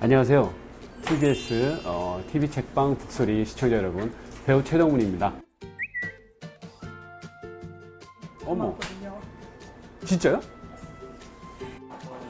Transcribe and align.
안녕하세요. 0.00 0.52
TBS 1.04 1.82
어, 1.84 2.22
TV 2.32 2.50
책방 2.50 2.96
북소리 2.96 3.44
시청자 3.44 3.76
여러분, 3.76 4.12
배우 4.46 4.62
최동훈입니다. 4.64 5.32
어머, 8.46 8.74
진짜요? 10.04 10.40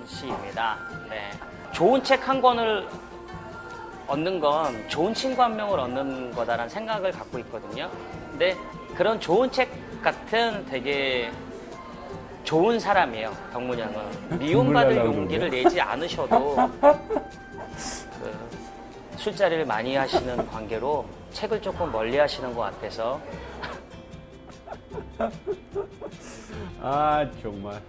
시입니다. 0.07 0.77
네. 1.09 1.31
좋은 1.73 2.03
책 2.03 2.27
한 2.29 2.41
권을 2.41 2.87
얻는 4.09 4.41
건 4.41 4.89
좋은 4.89 5.15
친구 5.15 5.41
한 5.41 5.57
명을 5.57 5.79
얻는 5.79 6.33
거다라는 6.33 6.69
생각을 6.69 7.13
갖고 7.13 7.39
있거든요. 7.39 7.89
근데 8.31 8.57
그런 8.97 9.21
좋은 9.21 9.51
책 9.53 9.71
같은 10.03 10.67
되게 10.67 11.31
좋은 12.43 12.81
사람이에요. 12.81 13.33
덕문 13.53 13.79
양은 13.79 14.39
미움받을 14.41 14.97
나려고 14.97 15.17
용기를 15.19 15.51
내지 15.51 15.81
않으셔도 15.81 16.57
그 16.81 17.50
술자리를 19.21 19.67
많이 19.67 19.95
하시는 19.97 20.47
관계로 20.47 21.05
책을 21.33 21.61
조금 21.61 21.93
멀리 21.93 22.17
하시는 22.17 22.55
것 22.55 22.63
같아서 22.63 23.21
아 26.81 27.31
정말 27.43 27.83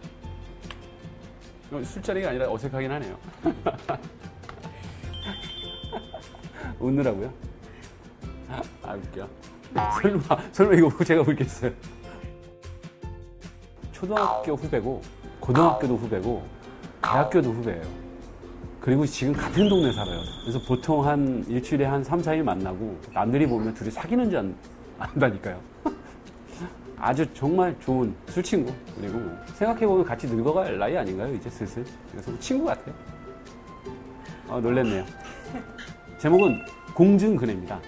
술자리가 1.86 2.32
아니라 2.32 2.52
어색하긴 2.52 2.92
하네요. 2.92 3.18
웃느라고요? 6.80 7.34
아 8.84 8.94
웃겨. 8.94 9.26
설마 10.02 10.38
설마 10.52 10.74
이거 10.76 11.02
제가 11.02 11.22
울겠어요? 11.22 11.72
초등학교 13.94 14.56
후배고 14.56 15.02
고등학교도 15.40 15.96
후배고 15.96 16.46
대학교도 17.02 17.52
후배예요. 17.52 18.11
그리고 18.82 19.06
지금 19.06 19.32
같은 19.34 19.70
동네 19.70 19.92
살아요. 19.92 20.22
그래서 20.42 20.60
보통 20.60 21.06
한 21.06 21.46
일주일에 21.48 21.86
한 21.86 22.04
3, 22.04 22.20
4일 22.22 22.42
만나고 22.42 22.98
남들이 23.14 23.46
보면 23.48 23.76
둘이 23.76 23.92
사귀는 23.92 24.30
줄 24.32 24.40
안- 24.40 24.56
안다니까요. 24.98 25.60
아주 26.98 27.26
정말 27.36 27.76
좋은 27.80 28.14
술 28.28 28.42
친구. 28.42 28.74
그리고 29.00 29.20
생각해보면 29.54 30.04
같이 30.04 30.28
늙어갈 30.28 30.80
나이 30.80 30.98
아닌가요? 30.98 31.32
이제 31.36 31.48
슬슬. 31.50 31.86
그래서 32.12 32.32
친구 32.40 32.66
같아요. 32.66 32.96
어, 34.48 34.60
놀랬네요. 34.60 35.06
제목은 36.18 36.60
공증근해입니다. 36.96 37.80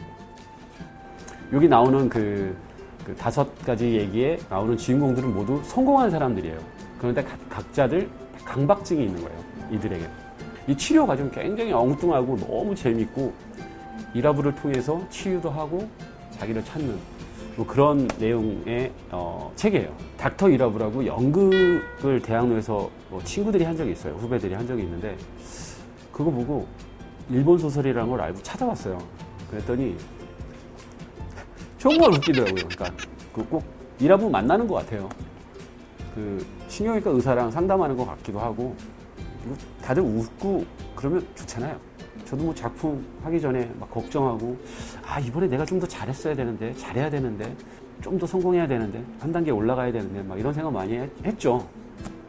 여기 1.53 1.67
나오는 1.67 2.07
그, 2.07 2.55
그 3.03 3.15
다섯 3.15 3.53
가지 3.65 3.93
얘기에 3.95 4.39
나오는 4.47 4.77
주인공들은 4.77 5.33
모두 5.33 5.59
성공한 5.63 6.11
사람들이에요. 6.11 6.59
그런데 6.99 7.23
각- 7.23 7.49
각자들 7.49 8.07
강박증이 8.45 9.05
있는 9.05 9.23
거예요. 9.23 9.43
이들에게 9.71 10.07
이 10.67 10.75
치료 10.77 11.05
과정 11.05 11.29
굉장히 11.31 11.71
엉뚱하고 11.73 12.37
너무 12.37 12.73
재밌고 12.75 13.33
이라브를 14.13 14.55
통해서 14.55 15.01
치유도 15.09 15.49
하고 15.49 15.87
자기를 16.31 16.63
찾는 16.63 16.97
뭐 17.55 17.67
그런 17.67 18.07
내용의 18.19 18.91
어, 19.11 19.51
책이에요. 19.55 19.95
닥터 20.17 20.49
이라브라고 20.49 21.05
연극을 21.05 22.21
대학로에서 22.23 22.89
뭐 23.09 23.21
친구들이 23.23 23.63
한 23.63 23.75
적이 23.75 23.91
있어요. 23.91 24.13
후배들이 24.15 24.53
한 24.53 24.65
적이 24.65 24.83
있는데 24.83 25.17
그거 26.11 26.31
보고 26.31 26.65
일본 27.29 27.57
소설이라는 27.57 28.09
걸 28.09 28.21
알고 28.21 28.41
찾아봤어요. 28.41 28.97
그랬더니 29.51 29.95
정말 31.77 32.09
웃기더라고요. 32.11 32.67
그러니까 32.69 32.85
그 33.33 33.43
꼭 33.49 33.63
이라브 33.99 34.25
만나는 34.25 34.67
것 34.67 34.75
같아요. 34.75 35.09
그 36.15 36.45
신경외과 36.67 37.11
의사랑 37.11 37.51
상담하는 37.51 37.95
것 37.95 38.05
같기도 38.05 38.39
하고 38.39 38.75
다들 39.81 40.01
웃고 40.03 40.65
그러면 40.95 41.25
좋잖아요. 41.35 41.77
저도 42.25 42.43
뭐 42.43 42.55
작품 42.55 43.03
하기 43.23 43.39
전에 43.41 43.69
막 43.79 43.89
걱정하고 43.91 44.57
아 45.05 45.19
이번에 45.19 45.47
내가 45.47 45.65
좀 45.65 45.79
더 45.79 45.87
잘했어야 45.87 46.35
되는데 46.35 46.73
잘해야 46.75 47.09
되는데 47.09 47.55
좀 48.01 48.17
더 48.19 48.25
성공해야 48.25 48.67
되는데 48.67 49.03
한 49.19 49.31
단계 49.31 49.51
올라가야 49.51 49.91
되는데 49.91 50.21
막 50.23 50.39
이런 50.39 50.53
생각 50.53 50.71
많이 50.71 50.95
했- 50.97 51.25
했죠. 51.25 51.67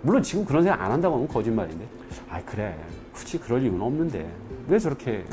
물론 0.03 0.23
지금 0.23 0.45
그런 0.45 0.63
생각 0.63 0.81
안 0.83 0.91
한다고 0.93 1.17
하면 1.17 1.29
거짓말인데 1.29 1.87
아 2.29 2.41
그래 2.45 2.77
굳이 3.13 3.39
그럴 3.39 3.63
이유는 3.63 3.81
없는데 3.81 4.29
왜 4.69 4.79
저렇게 4.79 5.25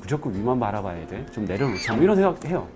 무조건 0.00 0.34
위만 0.34 0.58
바라봐야 0.60 1.06
돼? 1.06 1.24
좀 1.32 1.44
내려놓자 1.44 1.94
뭐 1.94 2.02
이런 2.02 2.16
생각 2.16 2.44
해요. 2.44 2.66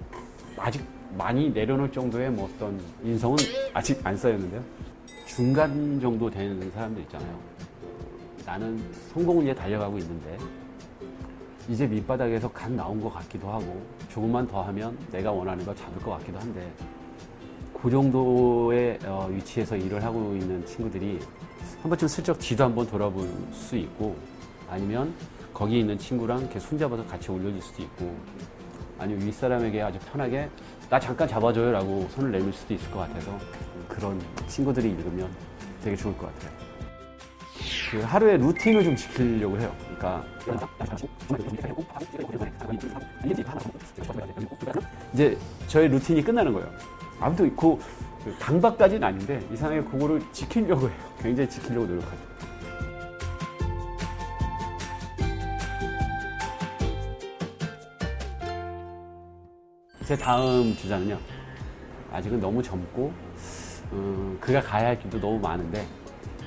아직 0.56 0.82
많이 1.16 1.50
내려놓을 1.50 1.91
정도의 1.92 2.31
뭐 2.31 2.48
어떤 2.54 2.81
인성은 3.04 3.36
아직 3.72 4.00
안 4.04 4.16
쌓였는데요. 4.16 4.62
중간 5.26 5.98
정도 6.00 6.28
되는 6.31 6.70
사람들 6.72 7.02
있잖아요. 7.04 7.38
나는 8.47 8.82
성공을 9.12 9.44
위해 9.44 9.55
달려가고 9.55 9.99
있는데 9.99 10.38
이제 11.69 11.87
밑바닥에서 11.87 12.50
갓 12.53 12.71
나온 12.71 13.00
것 13.00 13.12
같기도 13.12 13.49
하고 13.49 13.82
조금만 14.10 14.47
더 14.47 14.62
하면 14.62 14.97
내가 15.10 15.32
원하는 15.32 15.65
거 15.65 15.75
잡을 15.75 16.00
것 16.03 16.10
같기도 16.19 16.38
한데 16.38 16.71
그 17.72 17.91
정도의 17.91 18.99
어, 19.06 19.28
위치에서 19.31 19.77
일을 19.77 20.03
하고 20.03 20.34
있는 20.34 20.65
친구들이 20.66 21.19
한 21.81 21.88
번쯤 21.88 22.09
슬쩍 22.09 22.38
뒤도 22.38 22.65
한번 22.65 22.87
돌아볼 22.87 23.27
수 23.53 23.77
있고 23.77 24.16
아니면 24.69 25.15
거기 25.53 25.81
있는 25.81 25.97
친구랑 25.97 26.41
이렇게 26.41 26.59
손잡아서 26.59 27.05
같이 27.06 27.31
올려줄 27.31 27.62
수도 27.62 27.82
있고 27.82 28.15
아니면 28.99 29.26
윗사람에게 29.26 29.81
아주 29.82 29.99
편하게 30.11 30.49
나 30.91 31.00
잠깐 31.00 31.26
잡아줘요 31.26 31.72
라고 31.72 32.06
손을 32.11 32.31
내밀 32.31 32.53
수도 32.53 32.75
있을 32.75 32.91
것 32.91 33.00
같아서 33.00 33.38
그런 33.88 34.21
친구들이 34.49 34.91
읽으면 34.91 35.31
되게 35.82 35.97
좋을 35.97 36.16
것 36.16 36.32
같아요. 36.34 36.63
그 37.94 38.00
하루의 38.00 38.38
루틴을 38.38 38.82
좀 38.82 38.97
지키려고 38.97 39.56
해요. 39.56 39.72
그러니까 39.84 40.25
이제 45.12 45.38
저의 45.69 45.88
루틴이 45.88 46.25
끝나는 46.25 46.53
거예요. 46.53 46.69
아무튼 47.21 47.55
그, 47.55 47.78
그 48.25 48.37
강박까지는 48.41 49.05
아닌데 49.05 49.41
이상하게 49.53 49.84
그거를 49.84 50.21
지키려고 50.32 50.88
해요. 50.88 50.97
굉장히 51.22 51.49
지키려고 51.49 51.87
노력하죠. 51.87 52.19
제 60.05 60.16
다음 60.16 60.75
주자는요. 60.75 61.16
아직은 62.12 62.41
너무 62.41 62.61
젊고 62.61 63.12
음, 63.93 64.37
그가 64.41 64.61
가야 64.61 64.88
할 64.88 64.99
길도 64.99 65.21
너무 65.21 65.38
많은데 65.38 65.87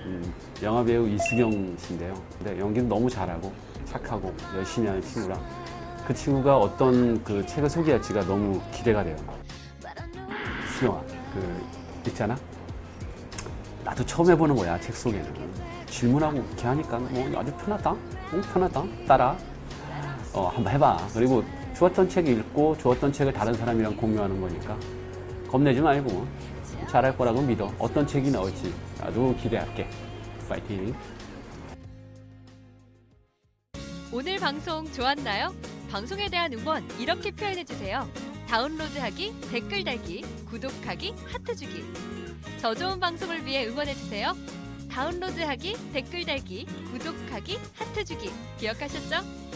음, 0.07 0.34
영화배우 0.63 1.07
이수경 1.09 1.75
씨인데요. 1.78 2.13
근데 2.38 2.57
연기도 2.59 2.88
너무 2.88 3.09
잘하고 3.09 3.51
착하고 3.85 4.34
열심히 4.56 4.88
하는 4.88 5.01
친구라 5.01 5.38
그 6.07 6.13
친구가 6.13 6.57
어떤 6.57 7.22
그 7.25 7.45
책을 7.45 7.69
소개할지가 7.69 8.22
너무 8.25 8.62
기대가 8.72 9.03
돼요. 9.03 9.17
수경아, 10.73 11.01
그 11.34 11.62
있잖아. 12.07 12.38
나도 13.84 14.06
처음 14.06 14.29
해보는 14.31 14.56
거야 14.56 14.79
책 14.79 14.96
소개는. 14.96 15.25
질문하고 15.88 16.38
이렇게 16.38 16.67
하니까 16.67 16.97
뭐 17.00 17.40
아주 17.40 17.51
편하다, 17.57 17.96
응, 18.34 18.41
편하다, 18.53 18.84
따라. 19.06 19.38
어, 20.34 20.47
한번 20.47 20.73
해봐. 20.73 21.07
그리고 21.13 21.44
좋았던 21.75 22.07
책 22.07 22.28
읽고 22.28 22.78
좋았던 22.78 23.12
책을 23.12 23.34
다른 23.34 23.53
사람이랑 23.53 23.97
공유하는 23.97 24.40
거니까 24.40 24.78
겁내지 25.50 25.81
말고 25.81 26.25
잘할 26.89 27.17
거라고 27.17 27.41
믿어. 27.41 27.73
어떤 27.79 28.07
책이 28.07 28.31
나올지 28.31 28.73
나도 28.99 29.35
기대할게. 29.35 29.87
파이팅. 30.47 30.95
오늘 34.11 34.37
방송 34.37 34.89
좋았나요? 34.93 35.53
방송에 35.91 36.29
대한 36.29 36.53
응원 36.53 36.83
이렇게 36.97 37.31
표현해 37.31 37.63
주세요. 37.65 38.07
다운로드하기, 38.47 39.41
댓글 39.51 39.83
달기, 39.83 40.21
구독하기, 40.49 41.13
하트 41.25 41.55
주기. 41.55 41.84
더 42.61 42.73
좋은 42.73 42.99
방송을 42.99 43.45
위해 43.45 43.67
응원해 43.67 43.93
주세요. 43.93 44.33
다운로드하기, 44.90 45.91
댓글 45.91 46.25
달기, 46.25 46.66
구독하기, 46.91 47.59
하트 47.75 48.05
주기. 48.05 48.31
기억하셨죠? 48.57 49.47